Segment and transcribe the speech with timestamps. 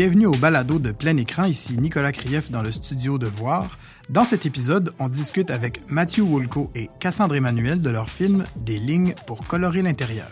[0.00, 1.44] bienvenue au balado de plein écran.
[1.44, 3.78] Ici Nicolas Krief dans le studio de Voir.
[4.08, 8.78] Dans cet épisode, on discute avec Mathieu Wolko et Cassandre Emmanuel de leur film Des
[8.78, 10.30] lignes pour colorer l'intérieur.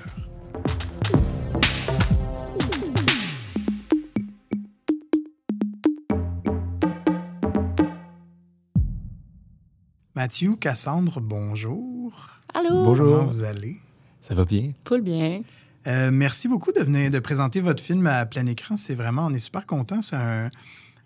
[10.14, 12.30] Mathieu, Cassandre, bonjour.
[12.55, 12.96] Allô?
[12.96, 13.77] Comment vous allez?
[14.23, 14.73] Ça va bien?
[14.85, 15.43] Pas bien.
[15.88, 18.77] Euh, merci beaucoup de venir de présenter votre film à plein écran.
[18.77, 20.02] C'est vraiment, on est super content.
[20.02, 20.51] C'est un,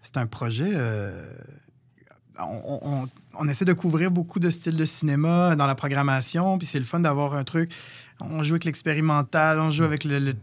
[0.02, 0.70] c'est un projet.
[0.73, 1.32] euh,
[2.38, 6.84] on, essaie de couvrir beaucoup de styles de cinéma dans la programmation, puis c'est le
[6.84, 7.70] fun d'avoir un truc.
[8.20, 10.34] On joue avec l'expérimental, on joue avec le, le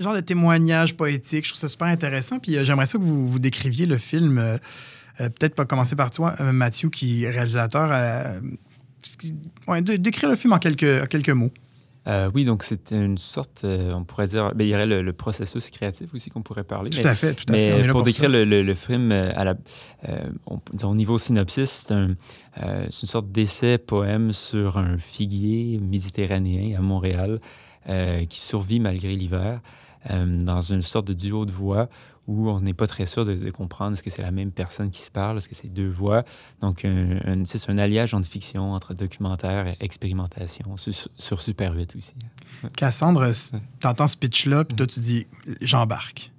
[0.00, 1.44] genre de témoignage poétique.
[1.44, 2.40] Je trouve ça super intéressant.
[2.40, 4.58] Puis euh, j'aimerais ça que vous, vous décriviez le film.
[5.16, 7.88] Peut-être pas commencer par toi, Mathieu, qui est réalisateur.
[9.68, 11.52] ouais, décrire le film en quelques, en quelques mots.
[12.06, 15.00] Euh, oui, donc c'est une sorte, euh, on pourrait dire, ben, il y aurait le,
[15.00, 16.90] le processus créatif aussi qu'on pourrait parler.
[16.90, 17.72] Tout mais- à fait, tout à Mais fait.
[17.72, 19.54] On est là pour, pour décrire le, le- le film euh, à la,
[20.46, 22.14] on- disons, au niveau synopsis, c'est un,
[22.56, 27.40] c'est une sorte d'essai poème sur un figuier méditerranéen à Montréal
[27.86, 29.60] qui survit malgré l'hiver
[30.10, 31.88] euh, dans une sorte de duo de voix
[32.26, 34.90] où on n'est pas très sûr de, de comprendre est-ce que c'est la même personne
[34.90, 36.24] qui se parle, est-ce que c'est deux voix.
[36.62, 36.86] Donc,
[37.44, 42.14] c'est un alliage entre fiction, entre documentaire et expérimentation, sur, sur Super 8 aussi.
[42.76, 43.30] Cassandre,
[43.78, 45.26] t'entends ce pitch-là, puis toi, tu dis
[45.60, 46.32] j'embarque.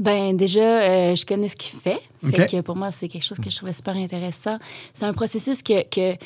[0.00, 2.00] Ben déjà, euh, je connais ce qu'il fait.
[2.24, 4.58] Fait que pour moi, c'est quelque chose que je trouvais super intéressant.
[4.94, 6.16] C'est un processus que, que,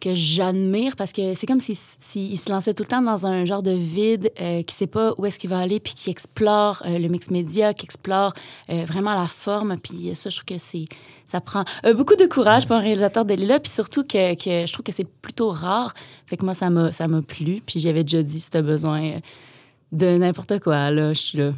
[0.00, 3.44] que j'admire parce que c'est comme s'il s'il se lançait tout le temps dans un
[3.44, 6.82] genre de vide, euh, qui sait pas où est-ce qu'il va aller, puis qui explore
[6.86, 8.34] euh, le mix média, qui explore
[8.70, 9.76] euh, vraiment la forme.
[9.78, 10.86] Puis ça, je trouve que c'est
[11.28, 14.66] ça prend euh, beaucoup de courage pour un réalisateur d'aller là, puis surtout que, que
[14.66, 15.94] je trouve que c'est plutôt rare.
[16.26, 17.60] Fait que moi, ça m'a ça m'a plu.
[17.64, 19.20] Puis j'avais déjà dit, si t'as besoin euh,
[19.92, 21.52] de n'importe quoi, là, je suis là.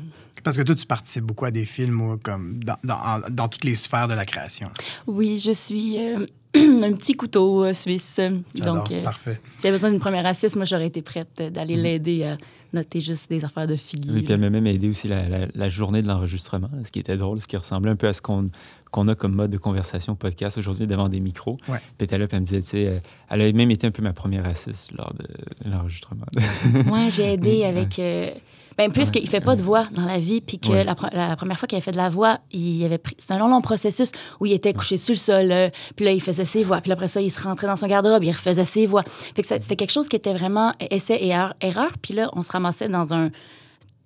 [0.44, 3.48] Parce que toi, tu participes beaucoup à des films ou comme dans, dans, en- dans
[3.48, 4.70] toutes les sphères de la création.
[5.06, 8.18] Oui, je suis euh, un petit couteau euh, suisse.
[8.54, 9.40] Donc, euh, Parfait.
[9.56, 11.82] s'il y avait besoin d'une première assiste, moi, j'aurais été prête euh, d'aller Mm.
[11.82, 12.38] l'aider à
[12.72, 14.14] noter juste des affaires de figures.
[14.14, 17.00] Oui, puis elle m'a même aidé aussi la, la- la journée de l'enregistrement, ce qui
[17.00, 18.48] était drôle, ce qui ressemblait un peu à ce qu'on
[18.90, 21.58] qu'on a comme mode de conversation podcast aujourd'hui devant des micros.
[21.68, 21.78] Ouais.
[21.78, 22.98] Puis elle était là, puis elle me disait, tu sais, euh,
[23.30, 26.26] elle avait même été un peu ma première assiste lors de l'enregistrement.
[26.86, 27.98] Moi, j'ai aidé avec.
[27.98, 28.30] euh,
[28.78, 30.84] ben, plus Ouais, qu'il fait pas de voix dans la vie, puis que Ouais.
[30.84, 33.14] la, pre- la première fois qu'il avait fait de la voix, il avait pris.
[33.18, 36.12] C'est un long, long processus où il était couché sur le sol, euh, puis là,
[36.12, 38.64] il faisait ses voix, puis après ça, il se rentrait dans son garde-robe, il refaisait
[38.64, 39.02] ses voix.
[39.36, 42.42] Fait que c'était quelque chose qui était vraiment essai et erreur, erreur, puis là, on
[42.42, 43.30] se ramassait dans un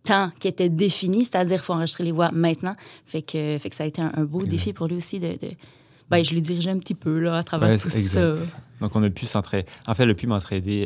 [0.04, 2.76] temps qui était défini, c'est-à-dire qu'il faut enregistrer les voix maintenant.
[3.06, 5.32] Fait que, fait que ça a été un, un beau défi pour lui aussi de.
[5.32, 5.52] de-
[6.10, 7.98] ben, je l'ai dirigé un petit peu là, à travers Ouais, tout ça.
[7.98, 8.56] exact, c'est ça.
[8.82, 9.66] Donc, on a pu s'entraider.
[9.86, 10.26] En fait, elle a pu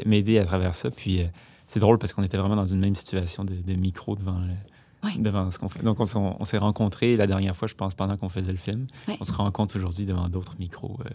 [0.07, 0.91] m'aider à travers ça.
[0.93, 1.27] Puis, euh,
[1.67, 5.21] c'est drôle parce qu'on était vraiment dans une même situation de, de micro devant, le-
[5.23, 5.83] devant ce qu'on fait.
[5.83, 8.87] Donc, on, s'est rencontrés la dernière fois, je pense, pendant qu'on faisait le film.
[9.21, 11.11] On se rencontre aujourd'hui devant d'autres micros euh,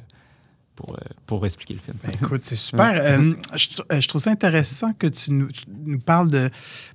[0.75, 0.97] pour, euh,
[1.27, 1.97] pour expliquer le film.
[2.03, 2.93] Ben, écoute, c'est super.
[2.95, 6.49] Euh, je, euh, je trouve ça intéressant que tu nous, tu nous parles de.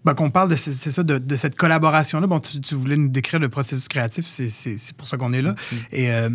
[0.04, 2.26] ben, qu'on parle de, ce- c'est ça, de, de cette collaboration-là.
[2.26, 4.48] Bon, tu, tu voulais nous décrire le processus créatif, c'est,
[4.96, 5.54] pour ça qu'on est là.
[5.92, 6.10] Et.
[6.12, 6.28] euh,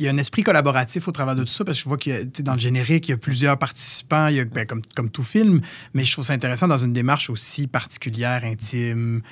[0.00, 1.98] il y a un esprit collaboratif au travers de tout ça, parce que je vois
[1.98, 5.10] que dans le générique, il y a plusieurs participants, il y a, ben, comme, comme
[5.10, 5.60] tout film,
[5.92, 9.22] mais je trouve ça intéressant dans une démarche aussi particulière, intime,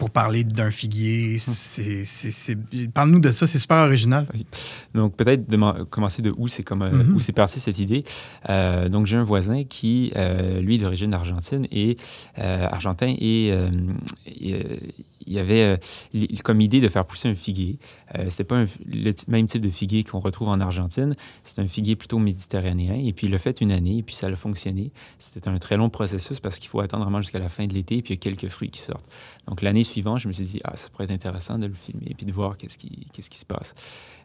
[0.00, 1.36] pour parler d'un figuier.
[2.94, 4.26] Parle-nous de ça, c'est super original.
[4.94, 5.44] Donc, peut-être
[5.90, 7.14] commencer de où c'est comme, euh, Mhm.
[7.14, 8.04] où c'est parti cette idée.
[8.48, 11.98] Euh, donc, j'ai un voisin qui, euh, lui, d'origine argentine et
[12.38, 13.52] euh, argentin et
[14.26, 14.56] et,
[15.26, 15.78] il avait
[16.14, 17.78] euh, comme idée de faire pousser un figuier.
[18.16, 21.14] Euh, c'était pas le même type de figuier qu'on retrouve en Argentine.
[21.44, 22.94] C'est un figuier plutôt méditerranéen.
[22.94, 24.92] Et puis, il l'a fait une année et puis ça a fonctionné.
[25.18, 27.98] C'était un très long processus parce qu'il faut attendre vraiment jusqu'à la fin de l'été
[27.98, 29.06] et puis il y a quelques fruits qui sortent.
[29.46, 32.06] Donc, l'année suivante, je me suis dit, ah, ça pourrait être intéressant de le filmer
[32.10, 33.74] et puis de voir qu'est-ce qui, qu'est-ce qui se passe.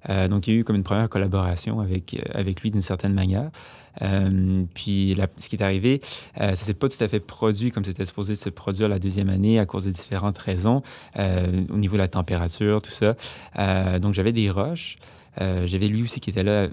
[0.10, 2.82] Euh, donc, il y a eu comme une première collaboration avec, euh, avec lui d'une
[2.82, 3.50] certaine manière.
[4.02, 6.02] Euh, puis, ce qui est arrivé,
[6.40, 9.30] euh, ça s'est pas tout à fait produit comme c'était supposé se produire la deuxième
[9.30, 10.82] année à cause de différentes raisons,
[11.18, 13.16] euh, au niveau de la température, tout ça.
[14.00, 14.98] Donc, j'avais des roches.
[15.38, 16.70] J'avais lui aussi qui était là,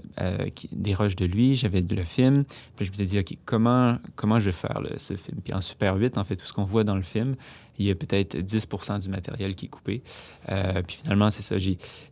[0.71, 2.45] des rushs de lui, j'avais le film.
[2.75, 5.39] Puis je me suis dit, OK, comment, comment je vais faire ce film?
[5.43, 7.35] Puis en Super 8, en fait, tout ce qu'on voit dans le film,
[7.79, 10.01] il y a peut-être 10% du matériel qui est coupé.
[10.49, 11.55] Euh, puis finalement, c'est ça.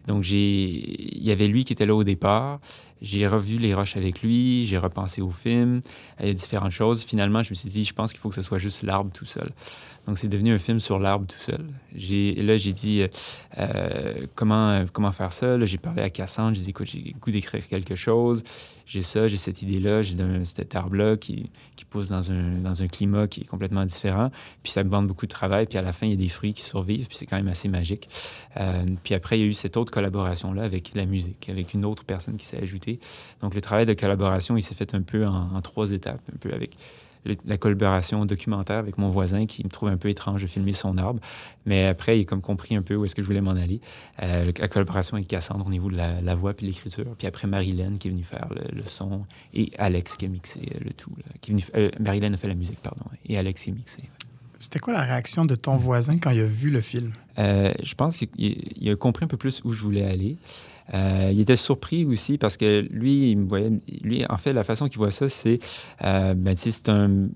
[0.08, 2.60] Donc, il y avait lui qui était là au départ.
[3.02, 5.82] J'ai revu les rushs avec lui, j'ai repensé au film,
[6.20, 7.04] il y a différentes choses.
[7.04, 9.26] Finalement, je me suis dit, je pense qu'il faut que ce soit juste l'arbre tout
[9.26, 9.52] seul.
[10.08, 11.66] Donc, c'est devenu un film sur l'arbre tout seul.
[12.46, 13.08] Là, j'ai dit, euh,
[13.58, 15.64] euh, comment, comment faire ça?
[15.66, 18.44] J'ai parlé à Cassandre, j'ai dit, écoute, j'ai goût d'écrire quelque chose.
[18.92, 22.90] J'ai ça, j'ai cette idée-là, j'ai cet arbre-là qui, qui pousse dans un, dans un
[22.90, 24.32] climat qui est complètement différent.
[24.64, 25.66] Puis ça me demande beaucoup de travail.
[25.66, 27.48] puis à la fin, il y a des fruits qui survivent, puis c'est quand même
[27.48, 28.10] assez magique.
[28.58, 31.86] Euh, puis après, il y a eu cette autre collaboration-là avec la musique, avec une
[31.86, 33.00] autre personne qui s'est ajoutée.
[33.42, 36.52] Donc le travail de collaboration, il s'est fait un peu en trois étapes, un peu
[36.52, 36.76] avec
[37.26, 40.98] la collaboration documentaire avec mon voisin qui me trouve un peu étrange de filmer son
[40.98, 41.20] arbre.
[41.66, 43.80] Mais après, il a comme compris un peu où est-ce que je voulais m'en aller.
[44.22, 47.16] Euh, la collaboration avec Cassandre au niveau de la, voix puis l'écriture.
[47.18, 50.80] Puis après, Marilyn qui est venue faire le, son et Alex qui a mixé euh,
[50.84, 51.12] le tout.
[51.42, 54.04] Qui est euh, Marilyn a fait la musique, pardon, et Alex qui a mixé.
[54.62, 57.14] C'était quoi la réaction de ton voisin quand il a vu le film?
[57.38, 60.38] je pense qu'il a compris un peu plus où je voulais aller.
[60.94, 63.72] Euh, il était surpris aussi parce que lui, il me voyait,
[64.04, 65.60] lui, en fait, la façon qu'il voit ça, c'est,
[66.04, 67.30] euh, ben, c'est un,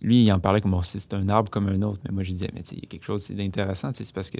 [0.00, 2.00] lui, il en parlait comme c'est un arbre comme un autre.
[2.04, 3.90] Mais moi, je disais, mais il y a quelque chose d'intéressant.
[3.94, 4.38] C'est parce que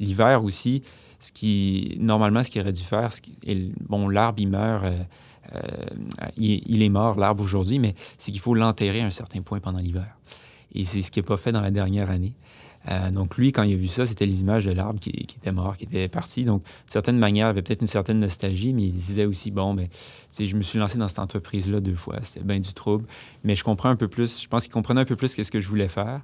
[0.00, 0.82] l'hiver aussi,
[1.20, 3.10] ce qui, normalement, ce qu'il aurait dû faire,
[3.88, 4.84] bon, l'arbre, il meurt.
[4.84, 5.62] Euh,
[6.36, 9.78] il, est mort, l'arbre aujourd'hui, mais c'est qu'il faut l'enterrer à un certain point pendant
[9.78, 10.18] l'hiver.
[10.74, 12.34] Et c'est ce qui n'est pas fait dans la dernière année.
[12.88, 15.52] Euh, donc lui, quand il a vu ça, c'était les images de l'arbre qui, était
[15.52, 16.44] mort, qui était parti.
[16.44, 19.74] Donc, d'une certaine manière, il avait peut-être une certaine nostalgie, mais il disait aussi, bon,
[19.74, 19.88] ben,
[20.38, 23.06] je me suis lancé dans cette entreprise-là deux fois, c'était bien du trouble,
[23.44, 25.60] mais je comprends un peu plus, je pense qu'il comprenait un peu plus qu'est-ce que
[25.60, 26.22] je voulais faire.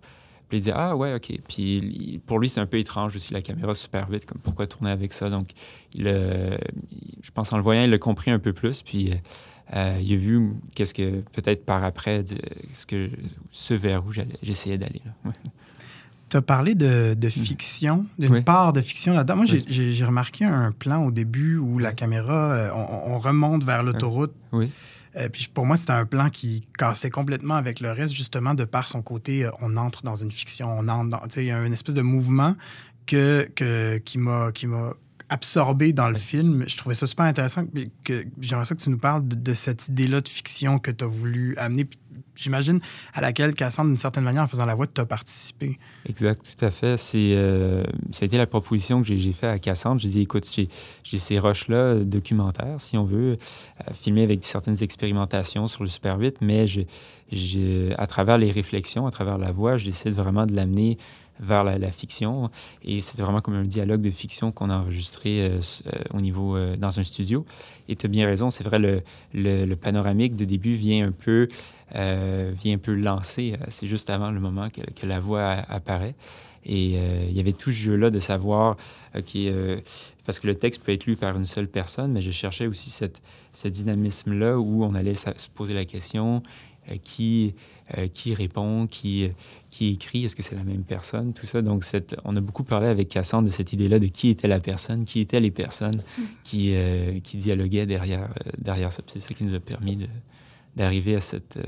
[0.49, 1.33] Puis il disait, ah ouais, OK.
[1.49, 4.91] Puis pour lui, c'est un peu étrange aussi, la caméra super vite, comme pourquoi tourner
[4.91, 5.31] avec ça.
[5.31, 5.49] Donc,
[5.95, 8.83] il, je pense en le voyant, il l'a compris un peu plus.
[8.83, 9.15] Puis euh,
[9.73, 12.25] il a vu qu'est-ce que, peut-être par après,
[12.75, 13.11] ce, que,
[13.51, 14.13] ce vers où
[14.43, 15.03] j'essayais d'aller.
[16.31, 19.37] Tu as parlé de, de fiction, d'une part de fiction là-dedans.
[19.37, 24.33] Moi, j'ai remarqué un plan au début où la caméra, euh, on, remonte vers l'autoroute.
[24.53, 24.71] Oui.
[25.17, 28.65] Euh, puis pour moi, c'était un plan qui cassait complètement avec le reste, justement, de
[28.65, 31.21] par son côté, euh, on entre dans une fiction, on entre dans.
[31.37, 32.57] Il y a une espèce de mouvement
[33.07, 34.51] que, que, qui m'a
[35.29, 36.65] absorbé dans le film.
[36.67, 37.65] Je trouvais ça super intéressant.
[38.05, 41.05] Que, j'aimerais ça que tu nous parles de, de cette idée-là de fiction que tu
[41.05, 41.89] as voulu amener
[42.37, 42.81] j'imagine,
[43.13, 45.79] à laquelle Cassandre, d'une certaine manière, en faisant la voix, tu as participé.
[46.09, 46.97] Exact, tout à fait.
[46.99, 50.01] C'est, euh, ça a été la proposition que j'ai, faite à Cassandre.
[50.01, 53.39] Je dit, écoute, j'ai, ces roches-là documentaires, si on veut,
[53.81, 59.07] euh, filmer avec certaines expérimentations sur le Super 8, mais je, à travers les réflexions,
[59.07, 60.99] à travers la voix, je décide vraiment de l'amener
[61.41, 62.51] vers la, fiction.
[62.83, 65.61] Et c'est vraiment comme un dialogue de fiction qu'on a enregistré euh,
[66.13, 67.45] au niveau dans un studio.
[67.89, 69.03] Et tu as bien raison, c'est vrai, le,
[69.35, 71.49] le, panoramique de début vient un peu
[71.95, 73.55] euh, vient un peu lancer.
[73.55, 76.15] Euh, c'est juste avant le moment que, la voix apparaît.
[76.65, 78.77] Et euh, il y avait tout ce jeu-là de savoir,
[79.13, 82.89] parce que le texte peut être lu par une seule personne, mais je cherchais aussi
[82.89, 83.21] cette,
[83.53, 86.43] ce dynamisme-là où on allait se poser la question
[87.03, 87.55] qui,
[88.15, 89.31] qui répond, qui,
[89.71, 91.63] qui écrit, est-ce que c'est la même personne, tout ça.
[91.63, 94.61] Donc, cette, on a beaucoup parlé avec Cassandre de cette idée-là de qui était la
[94.61, 96.23] personne, qui étaient les personnes mm.
[96.45, 96.75] qui,
[97.23, 98.29] qui dialoguaient derrière,
[98.59, 99.03] derrière ça.
[99.07, 100.09] C'est ça qui nous a permis
[100.77, 101.63] d'arriver à cette, euh,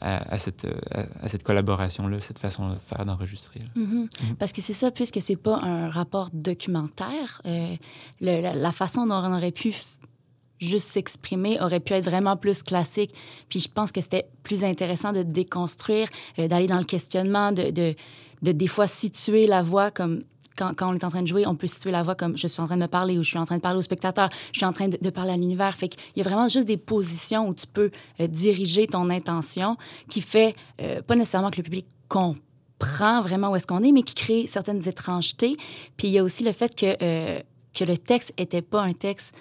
[0.00, 3.60] à, cette, euh, à, cette collaboration-là, cette façon de faire, d'enregistrer.
[3.76, 4.08] Mm-hmm.
[4.08, 4.34] Mm-hmm.
[4.38, 7.76] Parce que c'est ça, puisque c'est pas un rapport documentaire, euh,
[8.20, 9.74] la, façon dont on aurait pu
[10.60, 13.14] juste s'exprimer aurait pu être vraiment plus classique.
[13.48, 17.94] Puis je pense que c'était plus intéressant de déconstruire, d'aller dans le questionnement, de, de,
[18.42, 20.22] de, des fois situer la voix comme
[20.58, 22.48] quand, quand, on est en train de jouer, on peut situer la voix comme je
[22.48, 24.28] suis en train de me parler ou je suis en train de parler au spectateur,
[24.52, 25.76] je suis en train de, parler à l'univers.
[25.76, 27.90] Fait qu'il y a vraiment juste des positions où tu peux
[28.20, 29.76] euh, diriger ton intention
[30.10, 34.02] qui fait euh, pas nécessairement que le public comprend vraiment où est-ce qu'on est, mais
[34.02, 35.56] qui crée certaines étrangetés.
[35.96, 37.40] Puis il y a aussi le fait que, euh,
[37.74, 39.32] que le texte était pas un texte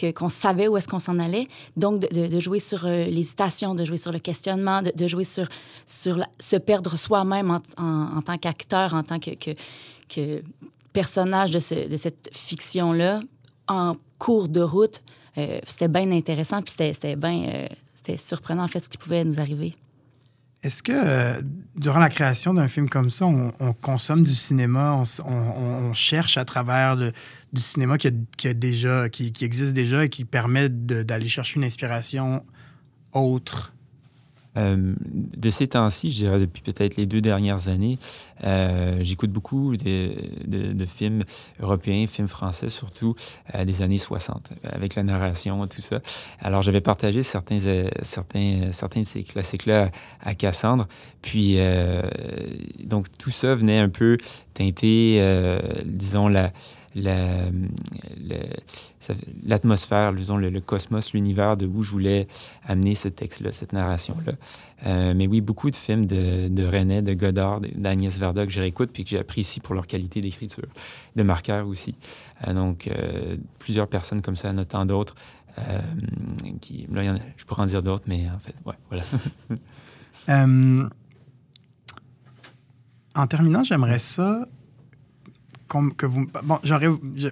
[0.00, 1.48] qu'on savait où est-ce qu'on s'en allait.
[1.76, 5.48] Donc, de, jouer sur l'hésitation, de jouer sur le questionnement, de, jouer sur,
[5.86, 9.30] sur se perdre soi-même en, en, tant qu'acteur, en tant que,
[10.08, 10.42] que,
[10.92, 13.20] personnage de, de cette fiction-là
[13.68, 15.02] en cours de route,
[15.38, 19.24] euh, c'était bien intéressant, puis c'était bien euh, c'était surprenant, en fait, ce qui pouvait
[19.24, 19.74] nous arriver.
[20.62, 21.42] Est-ce que euh,
[21.74, 26.96] durant la création d'un film comme ça, on, consomme du cinéma, on, cherche à travers
[26.96, 28.08] du cinéma qui,
[29.40, 32.44] existe déjà et qui permet d'aller chercher une inspiration
[33.12, 33.72] autre?
[34.56, 37.98] Euh, de ces temps-ci, je dirais depuis peut-être les deux dernières années,
[38.44, 41.22] euh, j'écoute beaucoup de, films
[41.60, 43.14] européens, films français surtout,
[43.54, 46.00] euh, des années 60, avec la narration et tout ça.
[46.40, 47.60] Alors j'avais partagé certains,
[48.02, 49.90] certains, certains de ces classiques-là
[50.20, 50.86] à Cassandre.
[51.22, 51.56] Puis,
[52.84, 54.18] donc tout ça venait un peu
[54.52, 56.52] teinter, disons, la
[59.44, 62.28] l'atmosphère, le, le, cosmos, l'univers de où je voulais
[62.66, 64.34] amener ce texte-là, cette narration-là.
[64.86, 68.60] Euh, mais oui, beaucoup de films de, de René, de Godard, d'Agnès Varda que je
[68.60, 70.68] réécoute puis que j'apprécie pour leur qualité d'écriture,
[71.16, 71.94] de marqueur aussi.
[72.46, 75.14] Euh, donc, euh, plusieurs personnes comme ça, en tant d'autres.
[76.60, 79.04] qui, là, y en a, je pourrais en dire d'autres, mais en fait, voilà.
[83.14, 84.46] en terminant, j'aimerais ça
[85.96, 86.26] que vous.
[86.44, 86.88] Bon, j'aurais.
[87.16, 87.28] Je,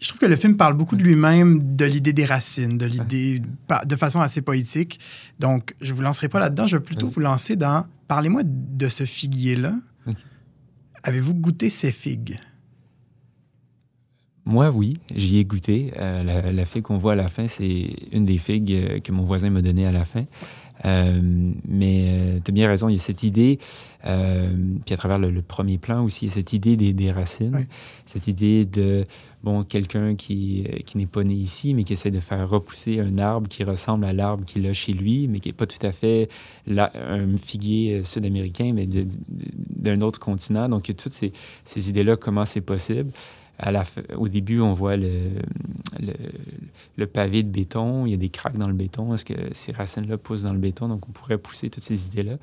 [0.00, 3.42] je, trouve que le film parle beaucoup de lui-même, de l'idée des racines, de l'idée
[3.84, 5.00] de façon assez poétique.
[5.38, 6.66] Donc, je ne vous lancerai pas là-dedans.
[6.66, 7.86] Je vais plutôt vous lancer dans.
[8.08, 9.74] Parlez-moi de ce figuier-là.
[11.02, 12.38] Avez-vous goûté ces figues?
[14.46, 15.92] Moi, oui, j'y ai goûté.
[15.98, 19.50] Euh, la, figue qu'on voit à la fin, c'est une des figues que mon voisin
[19.50, 20.24] m'a donnée à la fin.
[20.84, 21.20] Euh,
[21.68, 23.58] mais tu as bien raison, il y a cette idée,
[24.02, 27.66] puis à travers le, premier plan aussi, il y a cette idée des, des racines,
[28.06, 29.06] cette idée de
[29.42, 33.18] bon quelqu'un qui, qui n'est pas né ici, mais qui essaie de faire repousser un
[33.18, 35.92] arbre qui ressemble à l'arbre qu'il a chez lui, mais qui n'est pas tout à
[35.92, 36.28] fait
[36.68, 40.68] un figuier sud-américain, mais d'un autre continent.
[40.68, 41.32] Donc, il y a toutes ces,
[41.64, 43.10] ces idées-là, comment c'est possible
[43.58, 43.84] à la,
[44.16, 45.10] au début, on voit le,
[46.96, 49.14] le, pavé de béton, il y a des craques dans le béton.
[49.14, 50.88] Est-ce que ces racines-là poussent dans le béton?
[50.88, 52.34] Donc, on pourrait pousser toutes ces idées-là.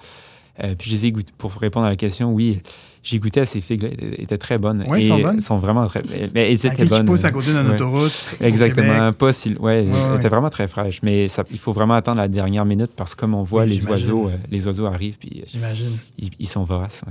[0.63, 2.61] Euh, puis je les ai goûté, pour répondre à la question, oui,
[3.03, 3.89] j'ai goûté à ces figues-là.
[3.99, 4.83] Elles étaient très bonnes.
[4.87, 5.37] Oui, elles sont bonnes.
[5.37, 6.03] Elles sont vraiment très
[6.33, 7.05] mais elles étaient bonnes.
[7.05, 8.37] Poussent à côté d'une autoroute.
[8.39, 9.13] Exactement.
[9.13, 11.01] Pas si, ouais, elles étaient vraiment très fraîches.
[11.03, 13.85] Mais ça, il faut vraiment attendre la dernière minute parce que comme on voit, les
[13.85, 15.17] oiseaux, euh, les oiseaux arrivent.
[15.17, 15.97] Puis, J'imagine.
[16.19, 17.01] Ils, ils, sont voraces.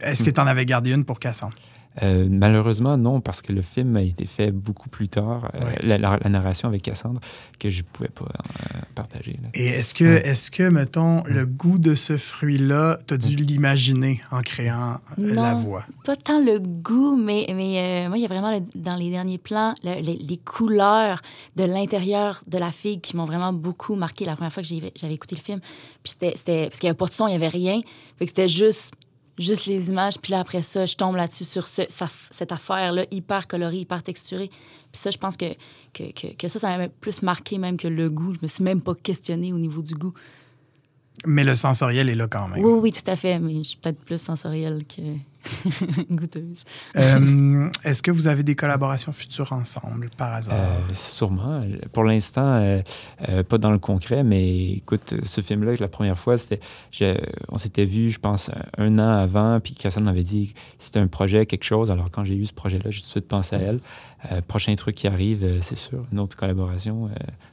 [0.00, 1.54] Est-ce que tu en avais gardé une pour Cassandre?
[2.02, 6.18] Euh, malheureusement, non, parce que le film a été fait beaucoup plus tard, euh, la,
[6.28, 7.20] narration avec Cassandre,
[7.58, 9.38] que je ne pouvais pas euh, partager.
[9.54, 14.20] Et est-ce que, est-ce que, mettons, le goût de ce fruit-là, tu as dû l'imaginer
[14.30, 15.84] en créant la voix?
[16.04, 19.74] Pas tant le goût, mais, mais moi, il y a vraiment, dans les derniers plans,
[19.82, 21.22] les, couleurs
[21.56, 25.14] de l'intérieur de la figue qui m'ont vraiment beaucoup marqué la première fois que j'avais
[25.14, 25.60] écouté le film.
[26.02, 27.80] Puis c'était, parce qu'il n'y avait pas de son, il n'y avait rien.
[28.18, 28.92] Fait que c'était juste
[29.38, 30.18] juste les images.
[30.18, 31.82] Puis là, après ça, je tombe là-dessus sur ce,
[32.30, 34.50] cette affaire-là, hyper colorée, hyper texturée.
[34.92, 35.54] Puis ça, je pense que,
[35.92, 38.34] que, que, que ça, ça m'a plus marqué même que le goût.
[38.34, 40.14] Je me suis même pas questionnée au niveau du goût.
[41.26, 42.64] Mais le sensoriel est là quand même.
[42.64, 43.38] Oui, oui, tout à fait.
[43.38, 45.02] Mais je suis peut-être plus sensoriel que
[46.10, 46.64] goûteuse.
[46.96, 50.54] Euh, est-ce que vous avez des collaborations futures ensemble, par hasard?
[50.54, 51.62] Euh, sûrement.
[51.92, 52.60] Pour l'instant,
[53.26, 56.60] euh, pas dans le concret, mais écoute, ce film-là, la première fois, c'était,
[57.48, 61.08] on s'était vu, je pense, un an avant, puis Cassandre m'avait dit que c'était un
[61.08, 61.90] projet, quelque chose.
[61.90, 63.80] Alors, quand j'ai eu ce projet-là, j'ai tout de suite pensé à elle.
[64.42, 67.10] prochain truc qui arrive, c'est sûr, une autre collaboration.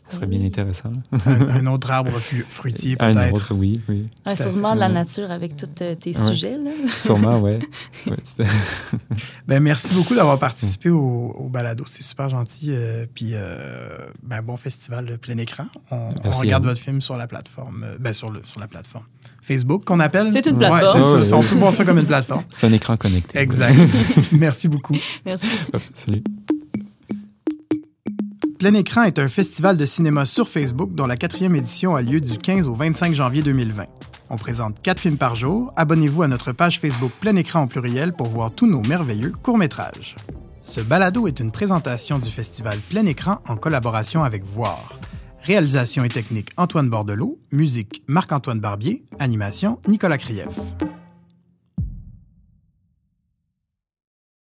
[0.10, 0.94] Ce serait bien intéressant.
[1.26, 2.18] un, autre arbre
[2.48, 3.18] fruitier, peut-être.
[3.18, 3.82] Un autre, oui.
[3.90, 4.08] oui.
[4.36, 6.58] sûrement de la nature avec tous euh, tes sujets.
[6.58, 6.72] Là.
[6.96, 7.60] Sûrement, oui.
[9.48, 11.84] ben, merci beaucoup d'avoir participé au, balado.
[11.88, 12.68] C'est super gentil.
[12.70, 15.66] Euh, puis, euh, ben, bon festival de plein écran.
[15.92, 17.86] On, regarde votre film sur la plateforme.
[18.00, 19.06] ben, sur, le, sur la plateforme.
[19.42, 20.32] Facebook, qu'on appelle.
[20.32, 21.02] C'est une plateforme.
[21.02, 21.38] Ouais, c'est ça.
[21.38, 22.44] On peut voir ça comme une plateforme.
[22.52, 23.40] C'est un écran connecté.
[23.40, 23.76] Exact.
[24.32, 24.98] merci beaucoup.
[25.26, 25.48] Merci.
[25.94, 26.24] Salut.
[28.60, 32.20] Plein Écran est un festival de cinéma sur Facebook dont la quatrième édition a lieu
[32.20, 33.86] du 15 au 25 janvier 2020.
[34.30, 35.72] On présente quatre films par jour.
[35.76, 40.16] Abonnez-vous à notre page Facebook Plein Écran en pluriel pour voir tous nos merveilleux courts-métrages.
[40.64, 45.00] Ce balado est une présentation du festival Plein Écran en collaboration avec Voir.
[45.44, 50.76] Réalisation et technique Antoine Bordelot, musique Marc-Antoine Barbier, animation Nicolas Krief.